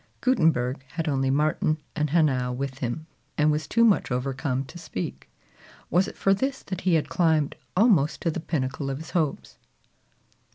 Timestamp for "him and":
2.79-3.51